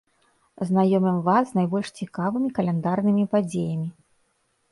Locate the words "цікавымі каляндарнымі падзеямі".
2.01-3.87